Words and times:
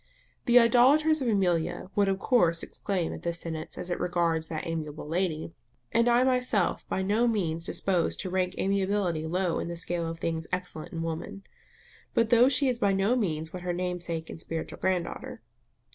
The 0.47 0.57
idolaters 0.57 1.21
of 1.21 1.27
Amelia 1.27 1.91
would 1.95 2.07
of 2.07 2.17
course 2.17 2.63
exclaim 2.63 3.13
at 3.13 3.21
this 3.21 3.37
sentence 3.41 3.77
as 3.77 3.91
it 3.91 3.99
regards 3.99 4.47
that 4.47 4.65
amiable 4.65 5.07
lady; 5.07 5.53
and 5.91 6.09
I 6.09 6.21
am 6.21 6.25
myself 6.25 6.87
by 6.89 7.03
no 7.03 7.27
means 7.27 7.67
disposed 7.67 8.19
to 8.21 8.29
rank 8.31 8.55
amiability 8.57 9.27
low 9.27 9.59
in 9.59 9.67
the 9.67 9.75
scale 9.77 10.07
of 10.07 10.17
things 10.17 10.47
excellent 10.51 10.91
in 10.91 11.03
woman. 11.03 11.43
But 12.15 12.31
though 12.31 12.49
she 12.49 12.67
is 12.67 12.79
by 12.79 12.93
no 12.93 13.15
means 13.15 13.53
what 13.53 13.61
her 13.61 13.73
namesake 13.73 14.27
and 14.31 14.41
spiritual 14.41 14.79
grand 14.79 15.03
daughter. 15.03 15.43